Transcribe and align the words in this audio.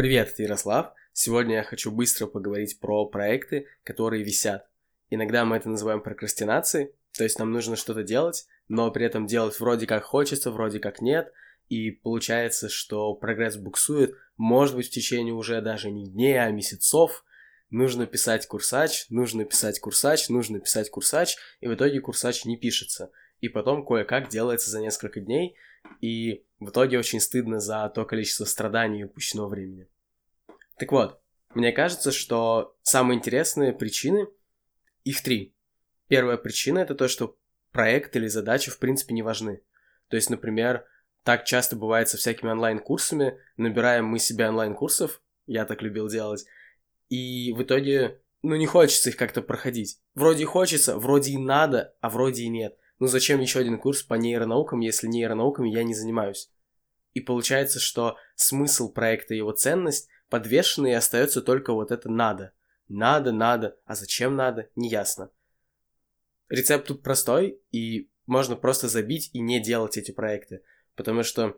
Привет, 0.00 0.30
это 0.30 0.44
Ярослав. 0.44 0.94
Сегодня 1.12 1.56
я 1.56 1.62
хочу 1.62 1.90
быстро 1.90 2.26
поговорить 2.26 2.80
про 2.80 3.04
проекты, 3.04 3.66
которые 3.84 4.24
висят. 4.24 4.66
Иногда 5.10 5.44
мы 5.44 5.58
это 5.58 5.68
называем 5.68 6.00
прокрастинацией, 6.00 6.92
то 7.14 7.22
есть 7.22 7.38
нам 7.38 7.52
нужно 7.52 7.76
что-то 7.76 8.02
делать, 8.02 8.46
но 8.66 8.90
при 8.90 9.04
этом 9.04 9.26
делать 9.26 9.60
вроде 9.60 9.86
как 9.86 10.04
хочется, 10.04 10.50
вроде 10.52 10.80
как 10.80 11.02
нет, 11.02 11.30
и 11.68 11.90
получается, 11.90 12.70
что 12.70 13.12
прогресс 13.12 13.58
буксует, 13.58 14.14
может 14.38 14.74
быть, 14.74 14.86
в 14.86 14.90
течение 14.90 15.34
уже 15.34 15.60
даже 15.60 15.90
не 15.90 16.08
дней, 16.08 16.40
а 16.40 16.50
месяцев. 16.50 17.22
Нужно 17.68 18.06
писать 18.06 18.46
курсач, 18.46 19.04
нужно 19.10 19.44
писать 19.44 19.80
курсач, 19.80 20.30
нужно 20.30 20.60
писать 20.60 20.88
курсач, 20.88 21.36
и 21.60 21.68
в 21.68 21.74
итоге 21.74 22.00
курсач 22.00 22.46
не 22.46 22.56
пишется. 22.56 23.10
И 23.40 23.50
потом 23.50 23.84
кое-как 23.84 24.30
делается 24.30 24.70
за 24.70 24.80
несколько 24.80 25.20
дней, 25.20 25.56
и 26.00 26.44
в 26.58 26.70
итоге 26.70 26.98
очень 26.98 27.20
стыдно 27.20 27.60
за 27.60 27.88
то 27.88 28.04
количество 28.04 28.44
страданий 28.44 29.00
и 29.00 29.04
упущенного 29.04 29.48
времени. 29.48 29.88
Так 30.78 30.92
вот, 30.92 31.20
мне 31.54 31.72
кажется, 31.72 32.12
что 32.12 32.76
самые 32.82 33.18
интересные 33.18 33.72
причины, 33.72 34.28
их 35.04 35.22
три. 35.22 35.54
Первая 36.08 36.36
причина 36.36 36.80
это 36.80 36.94
то, 36.94 37.08
что 37.08 37.36
проект 37.72 38.14
или 38.16 38.26
задача 38.26 38.70
в 38.70 38.78
принципе 38.78 39.14
не 39.14 39.22
важны. 39.22 39.62
То 40.08 40.16
есть, 40.16 40.30
например, 40.30 40.84
так 41.22 41.44
часто 41.44 41.76
бывает 41.76 42.08
со 42.08 42.16
всякими 42.16 42.50
онлайн-курсами, 42.50 43.38
набираем 43.56 44.06
мы 44.06 44.18
себе 44.18 44.48
онлайн-курсов, 44.48 45.22
я 45.46 45.64
так 45.64 45.82
любил 45.82 46.08
делать, 46.08 46.44
и 47.08 47.52
в 47.52 47.62
итоге, 47.62 48.20
ну, 48.42 48.56
не 48.56 48.66
хочется 48.66 49.10
их 49.10 49.16
как-то 49.16 49.42
проходить. 49.42 50.00
Вроде 50.14 50.46
хочется, 50.46 50.96
вроде 50.98 51.32
и 51.32 51.38
надо, 51.38 51.94
а 52.00 52.08
вроде 52.08 52.44
и 52.44 52.48
нет. 52.48 52.76
Ну, 53.00 53.06
зачем 53.06 53.40
еще 53.40 53.58
один 53.60 53.78
курс 53.78 54.02
по 54.02 54.14
нейронаукам, 54.14 54.80
если 54.80 55.08
нейронауками 55.08 55.70
я 55.70 55.82
не 55.82 55.94
занимаюсь? 55.94 56.50
И 57.14 57.20
получается, 57.20 57.80
что 57.80 58.16
смысл 58.36 58.92
проекта 58.92 59.34
и 59.34 59.38
его 59.38 59.52
ценность 59.52 60.08
подвешены 60.28 60.90
и 60.90 60.94
остается 60.94 61.40
только 61.42 61.72
вот 61.72 61.90
это 61.90 62.08
«надо». 62.08 62.52
Надо, 62.88 63.30
надо, 63.30 63.78
а 63.84 63.94
зачем 63.94 64.34
надо, 64.34 64.68
неясно. 64.74 65.30
Рецепт 66.48 66.88
тут 66.88 67.02
простой, 67.04 67.60
и 67.70 68.10
можно 68.26 68.56
просто 68.56 68.88
забить 68.88 69.30
и 69.32 69.40
не 69.40 69.60
делать 69.60 69.96
эти 69.96 70.10
проекты. 70.10 70.62
Потому 70.96 71.22
что 71.22 71.56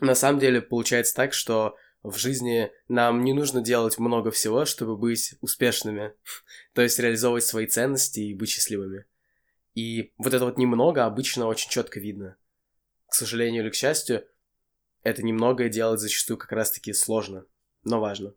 на 0.00 0.14
самом 0.14 0.40
деле 0.40 0.62
получается 0.62 1.14
так, 1.14 1.34
что 1.34 1.76
в 2.02 2.16
жизни 2.16 2.72
нам 2.88 3.22
не 3.22 3.34
нужно 3.34 3.60
делать 3.60 3.98
много 3.98 4.30
всего, 4.30 4.64
чтобы 4.64 4.96
быть 4.96 5.34
успешными. 5.42 6.14
То 6.72 6.80
есть 6.80 6.98
реализовывать 6.98 7.44
свои 7.44 7.66
ценности 7.66 8.20
и 8.20 8.34
быть 8.34 8.48
счастливыми. 8.48 9.04
И 9.76 10.14
вот 10.16 10.32
это 10.32 10.46
вот 10.46 10.56
немного 10.56 11.04
обычно 11.04 11.46
очень 11.46 11.68
четко 11.68 12.00
видно. 12.00 12.36
К 13.08 13.14
сожалению 13.14 13.62
или 13.62 13.70
к 13.70 13.74
счастью, 13.74 14.26
это 15.02 15.22
немногое 15.22 15.68
делать 15.68 16.00
зачастую 16.00 16.38
как 16.38 16.50
раз-таки 16.50 16.94
сложно, 16.94 17.44
но 17.84 18.00
важно. 18.00 18.32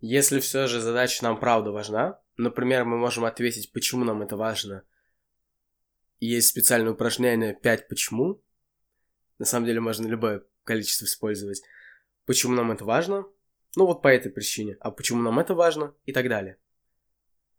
Если 0.00 0.40
все 0.40 0.66
же 0.66 0.82
задача 0.82 1.24
нам 1.24 1.40
правда 1.40 1.72
важна, 1.72 2.20
например, 2.36 2.84
мы 2.84 2.98
можем 2.98 3.24
ответить, 3.24 3.72
почему 3.72 4.04
нам 4.04 4.20
это 4.20 4.36
важно. 4.36 4.84
есть 6.20 6.48
специальное 6.48 6.92
упражнение 6.92 7.54
5 7.54 7.88
почему. 7.88 8.42
На 9.38 9.46
самом 9.46 9.64
деле 9.64 9.80
можно 9.80 10.06
любое 10.06 10.44
количество 10.62 11.06
использовать. 11.06 11.62
Почему 12.26 12.54
нам 12.54 12.70
это 12.70 12.84
важно? 12.84 13.24
Ну 13.76 13.86
вот 13.86 14.02
по 14.02 14.08
этой 14.08 14.30
причине. 14.30 14.76
А 14.80 14.90
почему 14.90 15.22
нам 15.22 15.38
это 15.38 15.54
важно? 15.54 15.94
И 16.04 16.12
так 16.12 16.28
далее. 16.28 16.58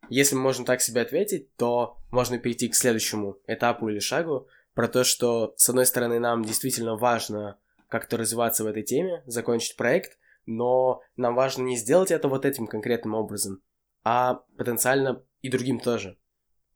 Если 0.09 0.35
можем 0.35 0.65
так 0.65 0.81
себе 0.81 1.01
ответить, 1.01 1.55
то 1.55 1.97
можно 2.11 2.37
перейти 2.37 2.67
к 2.69 2.75
следующему 2.75 3.37
этапу 3.47 3.89
или 3.89 3.99
шагу 3.99 4.47
про 4.73 4.87
то, 4.87 5.03
что, 5.03 5.53
с 5.57 5.69
одной 5.69 5.85
стороны, 5.85 6.19
нам 6.19 6.43
действительно 6.43 6.95
важно 6.95 7.57
как-то 7.89 8.17
развиваться 8.17 8.63
в 8.63 8.67
этой 8.67 8.83
теме, 8.83 9.23
закончить 9.25 9.77
проект, 9.77 10.17
но 10.45 11.01
нам 11.15 11.35
важно 11.35 11.63
не 11.63 11.77
сделать 11.77 12.11
это 12.11 12.27
вот 12.27 12.45
этим 12.45 12.67
конкретным 12.67 13.13
образом, 13.13 13.61
а 14.03 14.41
потенциально 14.57 15.23
и 15.41 15.49
другим 15.49 15.79
тоже. 15.79 16.17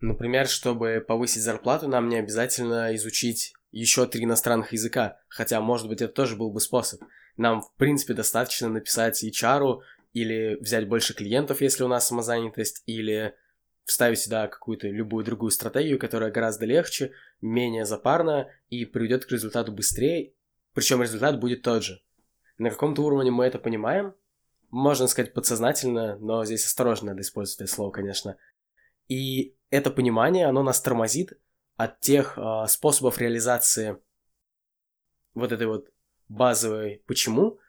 Например, 0.01 0.47
чтобы 0.47 1.03
повысить 1.05 1.41
зарплату, 1.41 1.87
нам 1.87 2.07
не 2.07 2.17
обязательно 2.17 2.95
изучить 2.95 3.53
еще 3.71 4.05
три 4.05 4.23
иностранных 4.23 4.71
языка, 4.71 5.19
хотя, 5.27 5.59
может 5.59 5.87
быть, 5.87 6.01
это 6.01 6.13
тоже 6.13 6.35
был 6.35 6.51
бы 6.51 6.59
способ. 6.61 7.01
Нам, 7.37 7.61
в 7.61 7.73
принципе, 7.75 8.13
достаточно 8.13 8.69
написать 8.69 9.23
HR 9.23 9.79
или 10.13 10.57
взять 10.59 10.87
больше 10.87 11.13
клиентов, 11.13 11.61
если 11.61 11.83
у 11.83 11.87
нас 11.87 12.07
самозанятость, 12.07 12.83
или 12.85 13.35
вставить 13.85 14.19
сюда 14.19 14.47
какую-то 14.47 14.87
любую 14.87 15.25
другую 15.25 15.51
стратегию, 15.51 15.99
которая 15.99 16.31
гораздо 16.31 16.65
легче, 16.65 17.11
менее 17.41 17.85
запарна 17.85 18.49
и 18.69 18.85
приведет 18.85 19.25
к 19.25 19.31
результату 19.31 19.71
быстрее 19.71 20.33
причем 20.73 21.01
результат 21.01 21.39
будет 21.39 21.61
тот 21.61 21.83
же. 21.83 22.01
На 22.57 22.69
каком-то 22.69 23.01
уровне 23.01 23.31
мы 23.31 23.45
это 23.45 23.59
понимаем, 23.59 24.15
можно 24.69 25.07
сказать 25.07 25.33
подсознательно, 25.33 26.17
но 26.19 26.45
здесь 26.45 26.65
осторожно 26.65 27.11
надо 27.11 27.21
использовать 27.21 27.61
это 27.61 27.69
слово, 27.69 27.91
конечно. 27.91 28.37
И 29.07 29.55
это 29.71 29.91
понимание, 29.91 30.45
оно 30.45 30.61
нас 30.61 30.79
тормозит 30.81 31.39
от 31.75 31.99
тех 31.99 32.37
э, 32.37 32.65
способов 32.67 33.17
реализации 33.17 33.97
вот 35.33 35.51
этой 35.51 35.67
вот 35.67 35.89
базовой 36.27 37.03
«почему», 37.07 37.59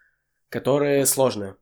которые 0.48 1.06
сложные. 1.06 1.56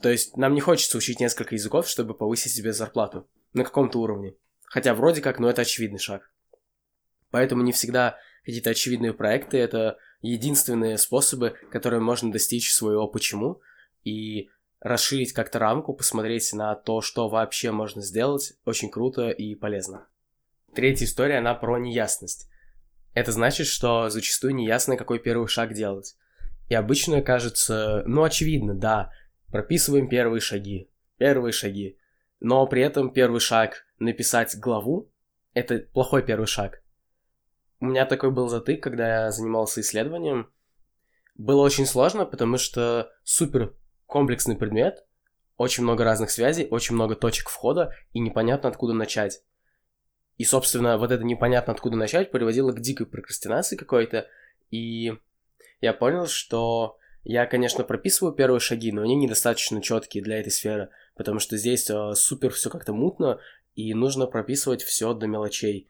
То 0.00 0.10
есть 0.10 0.36
нам 0.36 0.54
не 0.54 0.60
хочется 0.60 0.98
учить 0.98 1.20
несколько 1.20 1.54
языков, 1.54 1.88
чтобы 1.88 2.14
повысить 2.14 2.52
себе 2.52 2.72
зарплату 2.72 3.28
на 3.52 3.64
каком-то 3.64 4.00
уровне. 4.00 4.34
Хотя 4.64 4.94
вроде 4.94 5.20
как, 5.20 5.38
но 5.38 5.48
это 5.48 5.62
очевидный 5.62 5.98
шаг. 5.98 6.30
Поэтому 7.30 7.62
не 7.62 7.72
всегда 7.72 8.16
какие-то 8.44 8.70
очевидные 8.70 9.12
проекты— 9.12 9.56
это 9.58 9.98
единственные 10.20 10.98
способы, 10.98 11.56
которые 11.70 12.00
можно 12.00 12.32
достичь 12.32 12.72
своего 12.72 13.06
почему 13.08 13.60
и 14.04 14.50
расширить 14.80 15.32
как-то 15.32 15.58
рамку, 15.58 15.94
посмотреть 15.94 16.52
на 16.52 16.74
то, 16.74 17.00
что 17.00 17.28
вообще 17.28 17.70
можно 17.70 18.02
сделать, 18.02 18.54
очень 18.64 18.90
круто 18.90 19.30
и 19.30 19.54
полезно. 19.54 20.06
Третья 20.74 21.06
история, 21.06 21.38
она 21.38 21.54
про 21.54 21.78
неясность. 21.78 22.48
Это 23.14 23.32
значит, 23.32 23.66
что 23.66 24.10
зачастую 24.10 24.54
неясно, 24.54 24.96
какой 24.96 25.20
первый 25.20 25.48
шаг 25.48 25.72
делать. 25.72 26.16
И 26.68 26.74
обычно 26.74 27.22
кажется, 27.22 28.02
ну 28.06 28.24
очевидно, 28.24 28.74
да, 28.74 29.10
прописываем 29.54 30.08
первые 30.08 30.40
шаги, 30.40 30.90
первые 31.16 31.52
шаги. 31.52 31.96
Но 32.40 32.66
при 32.66 32.82
этом 32.82 33.12
первый 33.12 33.38
шаг 33.38 33.86
написать 34.00 34.58
главу– 34.58 35.12
это 35.54 35.78
плохой 35.78 36.24
первый 36.24 36.48
шаг. 36.48 36.82
У 37.78 37.84
меня 37.84 38.04
такой 38.04 38.32
был 38.32 38.48
затык, 38.48 38.82
когда 38.82 39.26
я 39.26 39.30
занимался 39.30 39.80
исследованием. 39.80 40.50
Было 41.36 41.62
очень 41.62 41.86
сложно, 41.86 42.26
потому 42.26 42.58
что 42.58 43.12
супер 43.22 43.76
комплексный 44.06 44.56
предмет, 44.56 45.06
очень 45.56 45.84
много 45.84 46.02
разных 46.02 46.32
связей, 46.32 46.66
очень 46.68 46.96
много 46.96 47.14
точек 47.14 47.48
входа, 47.48 47.94
и 48.12 48.18
непонятно, 48.18 48.68
откуда 48.68 48.92
начать. 48.92 49.44
И, 50.36 50.42
собственно, 50.42 50.98
вот 50.98 51.12
это 51.12 51.22
непонятно, 51.22 51.72
откуда 51.72 51.94
начать, 51.94 52.32
приводило 52.32 52.72
к 52.72 52.80
дикой 52.80 53.06
прокрастинации 53.06 53.76
какой-то, 53.76 54.26
и 54.72 55.16
я 55.80 55.92
понял, 55.92 56.26
что 56.26 56.98
я, 57.24 57.46
конечно, 57.46 57.84
прописываю 57.84 58.34
первые 58.34 58.60
шаги, 58.60 58.92
но 58.92 59.02
они 59.02 59.16
недостаточно 59.16 59.80
четкие 59.80 60.22
для 60.22 60.40
этой 60.40 60.50
сферы, 60.50 60.90
потому 61.16 61.38
что 61.38 61.56
здесь 61.56 61.88
э, 61.88 62.12
супер 62.14 62.50
все 62.50 62.68
как-то 62.68 62.92
мутно, 62.92 63.40
и 63.74 63.94
нужно 63.94 64.26
прописывать 64.26 64.82
все 64.82 65.14
до 65.14 65.26
мелочей. 65.26 65.88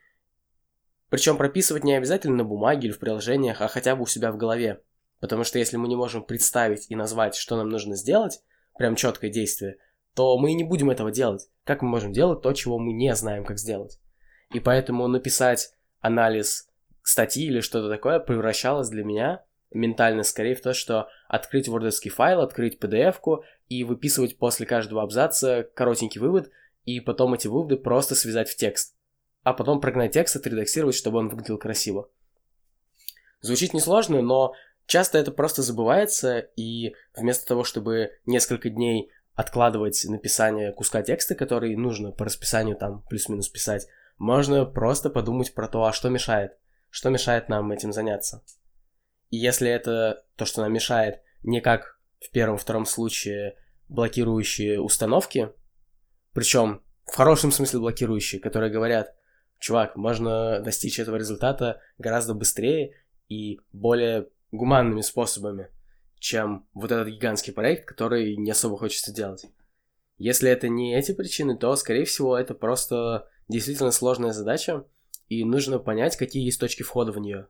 Причем 1.11 1.37
прописывать 1.37 1.85
не 1.85 1.95
обязательно 1.95 2.37
на 2.37 2.45
бумаге 2.45 2.87
или 2.87 2.95
в 2.95 3.01
приложениях, 3.01 3.61
а 3.61 3.69
хотя 3.69 3.97
бы 3.97 4.03
у 4.03 4.07
себя 4.07 4.31
в 4.31 4.37
голове. 4.37 4.83
Потому 5.21 5.43
что 5.43 5.59
если 5.59 5.77
мы 5.77 5.89
не 5.89 5.97
можем 5.97 6.25
представить 6.25 6.87
и 6.89 6.97
назвать, 6.97 7.35
что 7.35 7.57
нам 7.57 7.69
нужно 7.69 7.97
сделать, 7.97 8.41
прям 8.79 8.95
четкое 8.95 9.31
действие, 9.31 9.79
то 10.15 10.39
мы 10.39 10.53
и 10.53 10.55
не 10.55 10.65
будем 10.65 10.91
этого 10.91 11.11
делать. 11.11 11.49
Как 11.65 11.83
мы 11.83 11.89
можем 11.89 12.13
делать 12.13 12.43
то, 12.43 12.53
чего 12.53 12.79
мы 12.79 12.93
не 12.93 13.15
знаем, 13.15 13.45
как 13.45 13.59
сделать? 13.59 13.99
И 14.53 14.61
поэтому 14.61 15.09
написать 15.09 15.73
анализ 16.01 16.69
статьи 17.03 17.47
или 17.47 17.61
что-то 17.61 17.89
такое 17.89 18.21
превращалось 18.21 18.89
для 18.89 19.05
меня 19.05 19.45
ментально 19.75 20.23
скорее 20.23 20.55
в 20.55 20.63
то, 20.63 20.73
что 20.73 21.09
открыть 21.29 21.69
вордовский 21.69 22.11
файл, 22.11 22.41
открыть 22.41 22.79
PDF-ку 22.83 23.45
и 23.69 23.85
выписывать 23.85 24.39
после 24.39 24.67
каждого 24.67 25.03
абзаца 25.03 25.69
коротенький 25.75 26.21
вывод, 26.21 26.51
и 26.85 27.01
потом 27.01 27.35
эти 27.35 27.49
выводы 27.49 27.77
просто 27.77 28.15
связать 28.15 28.49
в 28.49 28.57
текст 28.57 28.95
а 29.45 29.53
потом 29.53 29.81
прогнать 29.81 30.13
текст, 30.13 30.37
отредактировать, 30.37 30.97
чтобы 30.97 31.19
он 31.19 31.29
выглядел 31.29 31.59
красиво. 31.59 32.09
Звучит 33.41 33.75
несложно, 33.75 34.23
но 34.23 34.55
часто 34.87 35.19
это 35.19 35.31
просто 35.31 35.63
забывается, 35.63 36.39
и 36.39 36.95
вместо 37.15 37.47
того, 37.47 37.63
чтобы 37.63 38.13
несколько 38.25 38.71
дней 38.71 39.11
откладывать 39.35 40.03
написание 40.09 40.73
куска 40.73 41.03
текста, 41.03 41.35
который 41.35 41.77
нужно 41.77 42.11
по 42.11 42.25
расписанию 42.25 42.75
там 42.75 43.05
плюс-минус 43.09 43.49
писать, 43.49 43.87
можно 44.17 44.65
просто 44.65 45.11
подумать 45.11 45.53
про 45.55 45.69
то, 45.69 45.85
а 45.85 45.93
что 45.93 46.09
мешает, 46.09 46.57
что 46.89 47.11
мешает 47.11 47.51
нам 47.51 47.71
этим 47.71 47.93
заняться. 47.93 48.43
И 49.31 49.37
если 49.37 49.69
это 49.69 50.25
то, 50.37 50.45
что 50.45 50.63
нам 50.63 50.73
мешает, 50.73 51.21
не 51.43 51.61
как 51.61 51.99
в 52.21 52.31
первом-втором 52.31 52.87
случае 52.87 53.57
блокирующие 53.89 54.81
установки, 54.81 55.51
причем 56.33 56.83
в 57.07 57.15
хорошем 57.15 57.53
смысле 57.53 57.81
блокирующие, 57.81 58.41
которые 58.41 58.73
говорят, 58.73 59.15
чувак, 59.59 59.97
можно 59.97 60.61
достичь 60.61 60.99
этого 60.99 61.17
результата 61.17 61.81
гораздо 61.99 62.35
быстрее 62.35 62.97
и 63.29 63.61
более 63.73 64.29
гуманными 64.53 65.01
способами, 65.01 65.69
чем 66.19 66.67
вот 66.75 66.93
этот 66.93 67.09
гигантский 67.09 67.53
проект, 67.53 67.87
который 67.87 68.37
не 68.37 68.51
особо 68.51 68.77
хочется 68.77 69.13
делать. 69.13 69.47
Если 70.17 70.49
это 70.49 70.69
не 70.69 70.97
эти 70.97 71.13
причины, 71.13 71.57
то, 71.57 71.75
скорее 71.77 72.05
всего, 72.05 72.39
это 72.39 72.55
просто 72.55 73.29
действительно 73.49 73.91
сложная 73.91 74.33
задача, 74.33 74.85
и 75.29 75.45
нужно 75.45 75.79
понять, 75.79 76.17
какие 76.17 76.45
есть 76.45 76.61
точки 76.61 76.83
входа 76.83 77.13
в 77.13 77.19
нее, 77.19 77.49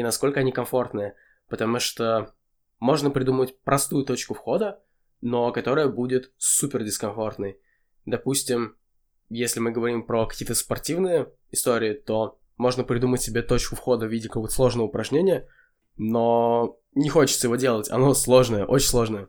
и 0.00 0.02
насколько 0.02 0.40
они 0.40 0.50
комфортные, 0.50 1.14
потому 1.50 1.78
что 1.78 2.32
можно 2.78 3.10
придумать 3.10 3.60
простую 3.60 4.06
точку 4.06 4.32
входа, 4.32 4.82
но 5.20 5.52
которая 5.52 5.88
будет 5.88 6.32
супер 6.38 6.82
дискомфортной. 6.84 7.60
Допустим, 8.06 8.76
если 9.28 9.60
мы 9.60 9.72
говорим 9.72 10.06
про 10.06 10.26
какие-то 10.26 10.54
спортивные 10.54 11.30
истории, 11.50 11.92
то 11.92 12.40
можно 12.56 12.82
придумать 12.82 13.20
себе 13.20 13.42
точку 13.42 13.76
входа 13.76 14.06
в 14.06 14.10
виде 14.10 14.28
какого-то 14.28 14.54
сложного 14.54 14.86
упражнения, 14.86 15.46
но 15.98 16.78
не 16.94 17.10
хочется 17.10 17.46
его 17.46 17.56
делать, 17.56 17.90
оно 17.90 18.14
сложное, 18.14 18.64
очень 18.64 18.88
сложное. 18.88 19.28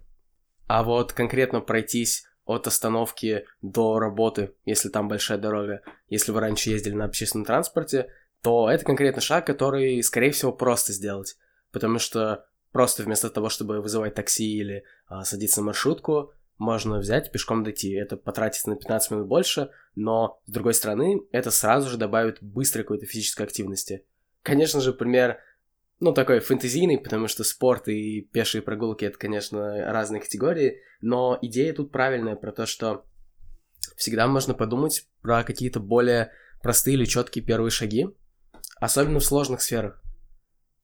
А 0.68 0.84
вот 0.84 1.12
конкретно 1.12 1.60
пройтись 1.60 2.24
от 2.46 2.66
остановки 2.66 3.44
до 3.62 4.00
работы, 4.00 4.56
если 4.64 4.88
там 4.88 5.10
большая 5.10 5.38
дорога, 5.38 5.82
если 6.08 6.32
вы 6.32 6.40
раньше 6.40 6.70
ездили 6.70 6.94
на 6.94 7.06
общественном 7.06 7.44
транспорте, 7.44 8.08
то 8.42 8.70
это 8.70 8.84
конкретно 8.84 9.22
шаг, 9.22 9.46
который, 9.46 10.02
скорее 10.04 10.32
всего, 10.32 10.52
просто 10.52 10.94
сделать. 10.94 11.38
Потому 11.72 12.00
что 12.00 12.46
просто 12.72 13.04
вместо 13.04 13.30
того, 13.30 13.50
чтобы 13.50 13.82
вызывать 13.82 14.16
такси 14.16 14.58
или 14.58 14.84
а, 15.08 15.24
садиться 15.24 15.62
в 15.62 15.66
маршрутку, 15.66 16.34
можно 16.58 17.00
взять 17.00 17.32
пешком 17.32 17.64
дойти. 17.64 17.92
Это 17.94 18.18
потратится 18.18 18.70
на 18.70 18.76
15 18.76 19.12
минут 19.12 19.28
больше, 19.28 19.72
но, 19.96 20.42
с 20.46 20.52
другой 20.52 20.74
стороны, 20.74 21.22
это 21.32 21.52
сразу 21.52 21.90
же 21.90 21.98
добавит 21.98 22.38
быстрой 22.42 22.84
какой-то 22.84 23.06
физической 23.06 23.44
активности. 23.44 24.06
Конечно 24.44 24.80
же, 24.80 24.94
пример, 24.94 25.40
ну, 26.00 26.14
такой 26.14 26.40
фэнтезийный, 26.40 27.00
потому 27.00 27.28
что 27.28 27.44
спорт 27.44 27.88
и 27.88 28.22
пешие 28.22 28.62
прогулки— 28.62 29.06
это, 29.06 29.18
конечно, 29.18 29.92
разные 29.92 30.22
категории, 30.22 30.82
но 31.02 31.38
идея 31.42 31.74
тут 31.74 31.92
правильная 31.92 32.36
про 32.36 32.52
то, 32.52 32.66
что 32.66 33.06
всегда 33.96 34.28
можно 34.28 34.54
подумать 34.54 35.08
про 35.22 35.44
какие-то 35.44 35.80
более 35.80 36.32
простые 36.62 36.96
или 36.96 37.06
четкие 37.06 37.44
первые 37.44 37.72
шаги, 37.72 38.08
особенно 38.82 39.20
в 39.20 39.26
сложных 39.26 39.62
сферах. 39.62 40.04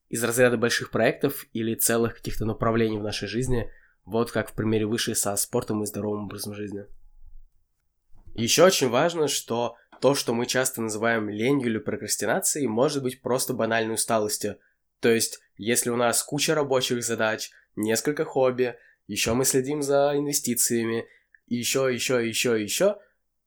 Из 0.08 0.24
разряда 0.24 0.56
больших 0.56 0.92
проектов 0.92 1.46
или 1.52 1.76
целых 1.76 2.16
каких-то 2.16 2.46
направлений 2.46 2.98
в 2.98 3.04
нашей 3.04 3.28
жизни— 3.28 3.70
вот 4.06 4.32
как 4.32 4.50
в 4.50 4.54
примере 4.54 4.86
выше 4.86 5.16
со 5.16 5.36
спортом 5.36 5.84
и 5.84 5.86
здоровым 5.86 6.26
образом 6.26 6.54
жизни. 6.54 6.86
Еще 8.36 8.64
очень 8.64 8.88
важно, 8.88 9.28
что 9.28 9.76
то, 10.00 10.16
что 10.16 10.34
мы 10.34 10.46
часто 10.46 10.82
называем 10.82 11.30
ленью 11.30 11.68
или 11.68 11.78
прокрастинацией, 11.78 12.68
может 12.68 13.04
быть 13.04 13.22
просто 13.22 13.54
банальной 13.54 13.96
усталостью. 13.96 14.60
То 15.02 15.10
есть, 15.10 15.40
если 15.58 15.90
у 15.90 15.98
нас 15.98 16.24
куча 16.24 16.56
рабочих 16.56 17.04
задач, 17.04 17.52
несколько 17.76 18.24
хобби, 18.24 18.76
еще 19.08 19.34
мы 19.34 19.44
следим 19.44 19.82
за 19.82 20.14
инвестициями, 20.16 21.06
еще, 21.48 21.90
еще, 21.94 22.26
еще, 22.26 22.62
еще, 22.62 23.00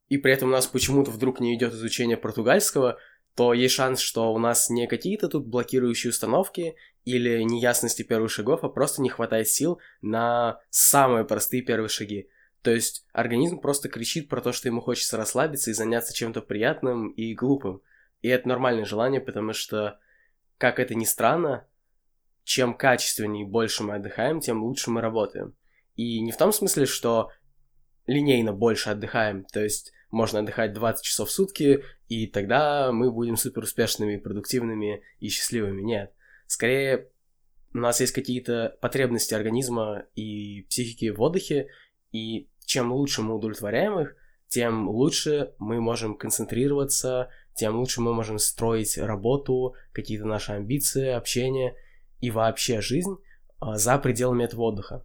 и 0.09 0.19
при 0.19 0.33
этом 0.33 0.51
у 0.51 0.53
нас 0.53 0.67
почему-то 0.67 1.11
вдруг 1.11 1.41
не 1.41 1.55
идет 1.55 1.73
изучение 1.73 2.19
португальского, 2.19 2.99
то 3.41 3.55
есть 3.55 3.75
шанс, 3.75 4.01
что 4.01 4.35
у 4.35 4.39
нас 4.39 4.69
не 4.69 4.87
какие-то 4.87 5.27
тут 5.27 5.47
блокирующие 5.47 6.11
установки 6.11 6.77
или 7.07 7.41
неясности 7.43 8.03
первых 8.03 8.31
шагов, 8.31 8.65
а 8.65 8.69
просто 8.69 9.01
не 9.01 9.09
хватает 9.09 9.49
сил 9.49 9.81
на 10.03 10.61
самые 10.69 11.25
простые 11.25 11.63
первые 11.63 11.89
шаги. 11.89 12.29
То 12.61 12.71
есть 12.71 13.07
организм 13.15 13.59
просто 13.59 13.89
кричит 13.89 14.29
про 14.29 14.43
то, 14.43 14.53
что 14.53 14.69
ему 14.69 14.83
хочется 14.83 15.17
расслабиться 15.17 15.71
и 15.71 15.73
заняться 15.73 16.13
чем-то 16.13 16.43
приятным 16.43 17.09
и 17.13 17.33
глупым. 17.33 17.81
И 18.21 18.29
это 18.29 18.47
нормальное 18.47 18.85
желание, 18.85 19.23
потому 19.23 19.55
что, 19.55 19.99
как 20.59 20.79
это 20.79 20.95
ни 20.95 21.07
странно, 21.07 21.67
чем 22.45 22.75
качественнее 22.75 23.47
и 23.47 23.49
больше 23.49 23.85
мы 23.85 23.95
отдыхаем, 23.95 24.41
тем 24.41 24.63
лучше 24.63 24.91
мы 24.91 25.01
работаем. 25.01 25.55
И 25.97 26.21
не 26.21 26.31
в 26.31 26.37
том 26.37 26.53
смысле, 26.53 26.85
что 26.85 27.31
линейно 28.07 28.53
больше 28.53 28.91
отдыхаем, 28.91 29.47
то 29.47 29.65
есть 29.65 29.95
можно 30.11 30.41
отдыхать 30.41 30.73
20 30.73 31.05
часов 31.05 31.29
в 31.29 31.33
сутки, 31.33 31.85
и 32.09 32.27
тогда 32.27 32.93
мы 32.93 33.11
будем 33.11 33.37
супер 33.37 33.63
успешными, 33.63 34.17
продуктивными 34.17 35.03
и 35.21 35.29
счастливыми. 35.29 35.83
Нет. 35.83 36.13
Скорее, 36.47 37.09
у 37.73 37.79
нас 37.79 38.01
есть 38.01 38.13
какие-то 38.13 38.77
потребности 38.81 39.35
организма 39.35 40.05
и 40.17 40.63
психики 40.69 41.11
в 41.11 41.21
отдыхе, 41.21 41.69
и 42.11 42.49
чем 42.65 42.93
лучше 42.93 43.23
мы 43.23 43.35
удовлетворяем 43.35 44.01
их, 44.01 44.17
тем 44.49 44.89
лучше 44.89 45.55
мы 45.59 45.81
можем 45.81 46.17
концентрироваться, 46.17 47.31
тем 47.55 47.77
лучше 47.77 48.01
мы 48.01 48.13
можем 48.13 48.39
строить 48.39 48.99
работу, 48.99 49.75
какие-то 49.93 50.25
наши 50.25 50.53
амбиции, 50.53 51.09
общение 51.09 51.77
и 52.21 52.31
вообще 52.31 52.81
жизнь 52.81 53.17
а, 53.61 53.77
за 53.77 53.97
пределами 53.99 54.45
этого 54.45 54.63
отдыха. 54.63 55.05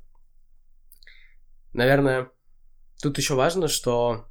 Наверное, 1.73 2.31
тут 3.01 3.17
еще 3.19 3.35
важно, 3.35 3.67
что 3.67 4.25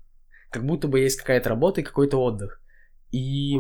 как 0.55 0.65
будто 0.65 0.87
бы 0.87 1.01
есть 1.01 1.19
какая-то 1.19 1.49
работа 1.49 1.81
и 1.81 1.85
какой-то 1.85 2.17
отдых. 2.17 2.63
И 3.11 3.57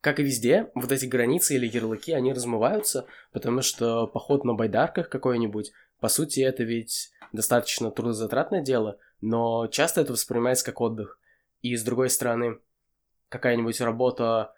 как 0.00 0.20
и 0.20 0.22
везде, 0.22 0.70
вот 0.76 0.92
эти 0.92 1.06
границы 1.06 1.56
или 1.56 1.66
ярлыки, 1.66 2.12
они 2.12 2.32
размываются, 2.32 3.06
потому 3.32 3.62
что 3.62 4.06
поход 4.06 4.44
на 4.44 4.54
байдарках 4.54 5.08
какой-нибудь, 5.08 5.72
по 5.98 6.06
сути, 6.06 6.38
это 6.38 6.62
ведь 6.62 7.10
достаточно 7.32 7.90
трудозатратное 7.90 8.62
дело, 8.62 8.98
но 9.20 9.66
часто 9.66 10.02
это 10.02 10.12
воспринимается 10.12 10.64
как 10.64 10.80
отдых. 10.80 11.18
И 11.62 11.74
с 11.74 11.82
другой 11.82 12.10
стороны, 12.10 12.60
какая-нибудь 13.28 13.80
работа 13.80 14.54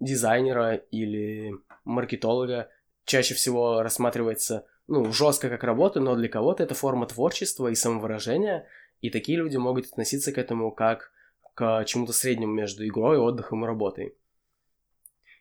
дизайнера 0.00 0.76
или 0.76 1.52
маркетолога 1.84 2.70
чаще 3.04 3.34
всего 3.34 3.82
рассматривается 3.82 4.64
ну, 4.86 5.12
жестко 5.12 5.50
как 5.50 5.62
работа, 5.62 6.00
но 6.00 6.14
для 6.14 6.30
кого-то 6.30 6.62
это 6.62 6.74
форма 6.74 7.06
творчества 7.06 7.68
и 7.68 7.74
самовыражения, 7.74 8.66
и 9.00 9.10
такие 9.10 9.38
люди 9.38 9.56
могут 9.56 9.86
относиться 9.86 10.32
к 10.32 10.38
этому 10.38 10.72
как 10.72 11.12
к 11.54 11.84
чему-то 11.86 12.12
среднему 12.12 12.52
между 12.52 12.86
игрой, 12.86 13.18
отдыхом 13.18 13.64
и 13.64 13.66
работой. 13.66 14.16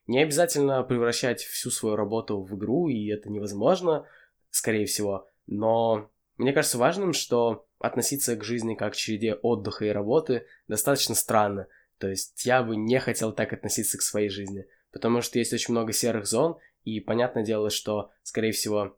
Не 0.07 0.21
обязательно 0.21 0.83
превращать 0.83 1.41
всю 1.41 1.71
свою 1.71 1.95
работу 1.95 2.41
в 2.41 2.55
игру, 2.55 2.87
и 2.87 3.07
это 3.07 3.29
невозможно, 3.29 4.07
скорее 4.49 4.85
всего, 4.85 5.27
но 5.47 6.11
мне 6.37 6.53
кажется 6.53 6.77
важным, 6.77 7.13
что 7.13 7.67
относиться 7.79 8.35
к 8.35 8.43
жизни 8.43 8.75
как 8.75 8.93
к 8.93 8.95
череде 8.95 9.33
отдыха 9.35 9.85
и 9.85 9.89
работы 9.89 10.45
достаточно 10.67 11.15
странно. 11.15 11.67
То 11.97 12.09
есть 12.09 12.45
я 12.45 12.61
бы 12.61 12.75
не 12.75 12.99
хотел 12.99 13.31
так 13.31 13.53
относиться 13.53 13.97
к 13.97 14.01
своей 14.01 14.29
жизни, 14.29 14.67
потому 14.91 15.21
что 15.21 15.39
есть 15.39 15.53
очень 15.53 15.73
много 15.73 15.91
серых 15.91 16.25
зон, 16.25 16.57
и 16.83 16.99
понятное 16.99 17.43
дело, 17.43 17.69
что, 17.69 18.11
скорее 18.23 18.51
всего, 18.51 18.97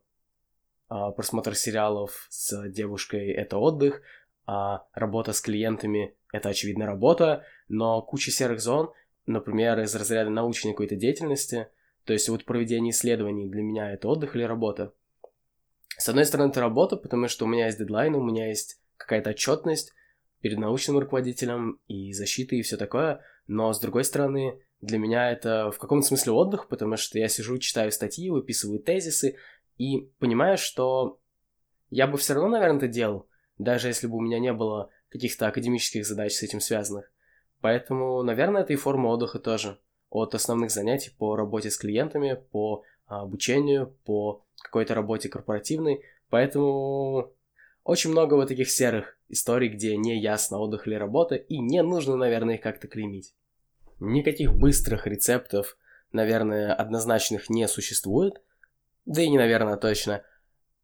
а, 0.88 1.10
просмотр 1.12 1.54
сериалов 1.54 2.26
с 2.28 2.68
девушкой— 2.68 3.30
это 3.32 3.58
отдых, 3.58 4.02
а 4.50 4.86
работа 4.94 5.34
с 5.34 5.42
клиентами— 5.42 6.14
это, 6.32 6.48
очевидно, 6.48 6.86
работа, 6.86 7.44
но 7.68 8.00
куча 8.00 8.30
серых 8.30 8.62
зон, 8.62 8.90
например, 9.26 9.78
из 9.80 9.94
разряда 9.94 10.30
научной 10.30 10.70
какой-то 10.70 10.96
деятельности, 10.96 11.68
то 12.04 12.14
есть 12.14 12.30
вот 12.30 12.46
проведение 12.46 12.92
исследований 12.92 13.46
для 13.46 13.60
меня— 13.60 13.92
это 13.92 14.08
отдых 14.08 14.34
или 14.34 14.44
работа. 14.44 14.94
С 15.98 16.08
одной 16.08 16.24
стороны, 16.24 16.48
это 16.48 16.60
работа, 16.60 16.96
потому 16.96 17.28
что 17.28 17.44
у 17.44 17.48
меня 17.48 17.66
есть 17.66 17.78
дедлайн, 17.78 18.14
у 18.14 18.24
меня 18.24 18.48
есть 18.48 18.80
какая-то 18.96 19.30
отчетность 19.30 19.92
перед 20.40 20.56
научным 20.56 20.98
руководителем 20.98 21.78
и 21.86 22.14
защита 22.14 22.56
и 22.56 22.62
все 22.62 22.78
такое, 22.78 23.20
но 23.48 23.70
с 23.74 23.80
другой 23.80 24.04
стороны, 24.04 24.62
для 24.80 24.96
меня 24.96 25.30
это 25.30 25.70
в 25.70 25.76
каком-то 25.76 26.06
смысле 26.06 26.32
отдых, 26.32 26.68
потому 26.68 26.96
что 26.96 27.18
я 27.18 27.28
сижу, 27.28 27.58
читаю 27.58 27.92
статьи, 27.92 28.30
выписываю 28.30 28.78
тезисы, 28.80 29.36
и 29.76 30.10
понимаю, 30.18 30.56
что 30.56 31.20
я 31.90 32.06
бы 32.06 32.16
все 32.16 32.32
равно, 32.32 32.48
наверное, 32.48 32.78
это 32.78 32.88
делал, 32.88 33.27
даже 33.58 33.88
если 33.88 34.06
бы 34.06 34.16
у 34.16 34.20
меня 34.20 34.38
не 34.38 34.52
было 34.52 34.90
каких-то 35.08 35.46
академических 35.46 36.06
задач 36.06 36.32
с 36.32 36.42
этим 36.42 36.60
связанных. 36.60 37.10
Поэтому, 37.60 38.22
наверное, 38.22 38.62
это 38.62 38.72
и 38.72 38.76
форма 38.76 39.08
отдыха 39.08 39.38
тоже. 39.38 39.78
От 40.10 40.34
основных 40.34 40.70
занятий 40.70 41.10
по 41.16 41.36
работе 41.36 41.70
с 41.70 41.76
клиентами, 41.76 42.40
по 42.50 42.84
а, 43.06 43.22
обучению, 43.22 43.94
по 44.04 44.44
какой-то 44.62 44.94
работе 44.94 45.28
корпоративной. 45.28 46.02
Поэтому 46.30 47.32
очень 47.84 48.10
много 48.10 48.34
вот 48.34 48.48
таких 48.48 48.70
серых 48.70 49.18
историй, 49.28 49.68
где 49.68 49.96
не 49.96 50.20
ясно 50.20 50.58
отдых 50.58 50.86
или 50.86 50.94
работа, 50.94 51.34
и 51.34 51.58
не 51.58 51.82
нужно, 51.82 52.16
наверное, 52.16 52.56
их 52.56 52.60
как-то 52.60 52.86
клеймить. 52.86 53.34
Никаких 54.00 54.54
быстрых 54.54 55.06
рецептов, 55.06 55.76
наверное, 56.12 56.72
однозначных 56.72 57.50
не 57.50 57.66
существует, 57.66 58.40
да 59.06 59.22
и 59.22 59.28
не, 59.28 59.38
наверное, 59.38 59.76
точно. 59.76 60.22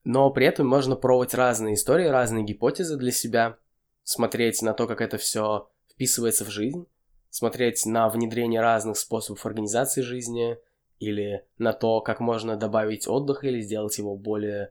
Но 0.05 0.31
при 0.31 0.47
этом 0.47 0.67
можно 0.67 0.97
пробовать 0.97 1.35
разные 1.35 1.75
истории, 1.75 2.07
разные 2.07 2.45
гипотезы 2.45 2.97
для 2.97 3.11
себя, 3.11 3.57
смотреть 4.03 4.61
на 4.61 4.75
то, 4.75 4.87
как 4.87 5.01
это 5.01 5.17
все 5.17 5.69
вписывается 5.91 6.45
в 6.45 6.51
жизнь, 6.51 6.87
смотреть 7.31 7.87
на 7.87 8.09
внедрение 8.09 8.61
разных 8.61 8.99
способов 8.99 9.45
организации 9.47 10.03
жизни. 10.03 10.59
Или 11.01 11.45
на 11.59 11.73
то, 11.73 12.01
как 12.01 12.21
можно 12.21 12.57
добавить 12.57 13.09
отдых 13.09 13.43
или 13.45 13.61
сделать 13.61 13.99
его 13.99 14.17
более 14.17 14.71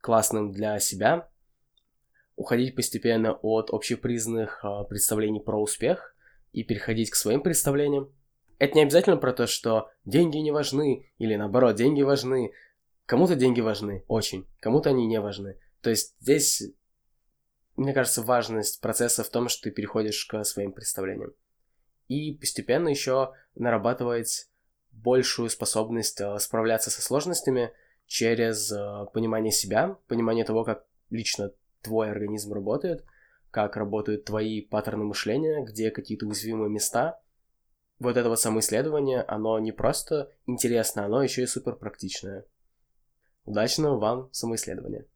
классным 0.00 0.52
для 0.52 0.78
себя, 0.78 1.28
уходить 2.36 2.76
постепенно 2.76 3.32
от 3.32 3.70
общепризнанных 3.70 4.64
э, 4.64 4.84
представлений 4.88 5.40
про 5.40 5.60
успех 5.60 6.14
и 6.52 6.62
переходить 6.62 7.10
к 7.10 7.16
своим 7.16 7.42
представлениям. 7.42 8.12
Это 8.58 8.76
не 8.76 8.82
обязательно 8.82 9.16
про 9.16 9.32
то, 9.32 9.46
что 9.46 9.90
деньги 10.04 10.38
не 10.38 10.52
важны, 10.52 11.10
или 11.18 11.34
наоборот, 11.34 11.74
деньги 11.74 12.02
важны, 12.02 12.52
Кому-то 13.06 13.34
деньги 13.34 13.60
важны, 13.60 14.04
очень, 14.08 14.46
кому-то 14.60 14.90
они 14.90 15.06
не 15.06 15.20
важны. 15.20 15.58
То 15.82 15.90
есть 15.90 16.14
здесь, 16.20 16.62
мне 17.76 17.92
кажется, 17.92 18.22
важность 18.22 18.80
процесса 18.80 19.22
в 19.22 19.28
том, 19.28 19.48
что 19.48 19.64
ты 19.64 19.70
переходишь 19.70 20.24
к 20.24 20.42
своим 20.44 20.72
представлениям. 20.72 21.34
И 22.08 22.32
постепенно 22.32 22.88
еще 22.88 23.32
нарабатывать 23.54 24.48
большую 24.92 25.50
способность 25.50 26.20
э, 26.20 26.38
справляться 26.38 26.90
со 26.90 27.02
сложностями 27.02 27.72
через 28.06 28.70
э, 28.72 29.06
понимание 29.12 29.52
себя, 29.52 29.98
понимание 30.06 30.44
того, 30.44 30.64
как 30.64 30.86
лично 31.10 31.52
твой 31.82 32.10
организм 32.10 32.52
работает, 32.52 33.04
как 33.50 33.76
работают 33.76 34.24
твои 34.24 34.62
паттерны 34.62 35.04
мышления, 35.04 35.62
где 35.64 35.90
какие-то 35.90 36.26
уязвимые 36.26 36.70
места. 36.70 37.20
Вот 37.98 38.16
это 38.16 38.28
вот 38.28 38.40
самоисследование, 38.40 39.22
оно 39.22 39.58
не 39.58 39.72
просто 39.72 40.30
интересно, 40.46 41.04
оно 41.04 41.22
еще 41.22 41.42
и 41.42 41.46
супер 41.46 41.76
практичное. 41.76 42.44
Удачного 43.44 43.98
вам 43.98 44.28
самоисследования! 44.32 45.06